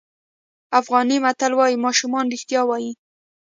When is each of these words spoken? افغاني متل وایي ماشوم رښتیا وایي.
افغاني 0.79 1.17
متل 1.25 1.51
وایي 1.57 1.75
ماشوم 1.83 2.11
رښتیا 2.33 2.61
وایي. 2.65 2.91